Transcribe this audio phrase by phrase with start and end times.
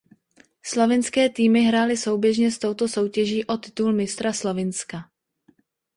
[0.63, 5.03] Slovinské týmy hrály souběžně s touto soutěží o titul mistra Slovinska.